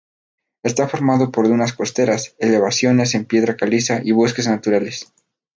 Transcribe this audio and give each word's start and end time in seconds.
Está 0.63 0.87
formado 0.89 1.31
por 1.31 1.47
dunas 1.47 1.73
costeras, 1.73 2.35
elevaciones 2.39 3.13
en 3.13 3.25
piedra 3.25 3.55
caliza 3.55 3.99
y 4.03 4.13
bosques 4.13 4.47
naturales. 4.47 5.13